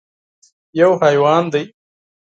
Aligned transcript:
_يو 0.79 0.89
حيوان 1.01 1.43
دی. 1.53 1.63